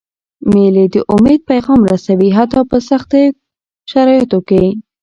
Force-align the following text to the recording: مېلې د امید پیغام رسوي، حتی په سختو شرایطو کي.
مېلې 0.53 0.85
د 0.93 0.95
امید 1.13 1.41
پیغام 1.49 1.79
رسوي، 1.91 2.29
حتی 2.37 2.61
په 2.69 2.77
سختو 2.89 3.21
شرایطو 3.91 4.39
کي. 4.49 4.65